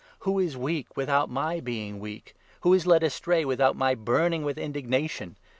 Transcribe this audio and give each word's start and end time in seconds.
Who 0.21 0.39
is 0.39 0.57
weak 0.57 0.97
without 0.97 1.29
my 1.29 1.59
29 1.59 1.63
being 1.63 1.99
weak? 1.99 2.35
Who 2.61 2.73
is 2.73 2.87
led 2.87 3.03
astray 3.03 3.45
without 3.45 3.75
my 3.75 3.93
burning 3.93 4.43
with 4.43 4.57
indignation 4.57 5.35